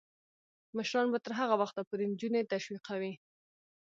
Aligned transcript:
مشران 0.77 1.07
به 1.11 1.19
تر 1.25 1.31
هغه 1.41 1.55
وخته 1.61 1.81
پورې 1.87 2.05
نجونې 2.11 2.41
تشویقوي. 2.51 3.13